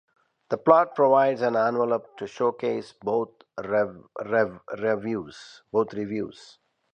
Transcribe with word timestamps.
The 0.49 0.57
plot 0.57 0.95
provides 0.95 1.43
an 1.43 1.55
envelope 1.55 2.17
to 2.17 2.25
showcase 2.25 2.91
both 3.03 3.29
revues. 3.63 5.61